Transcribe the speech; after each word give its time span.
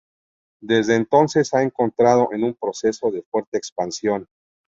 Desde 0.63 0.95
entonces 0.95 1.53
ha 1.53 1.61
entrado 1.61 2.29
en 2.33 2.43
un 2.43 2.55
proceso 2.55 3.11
de 3.11 3.21
fuerte 3.21 3.57
expansión. 3.59 4.27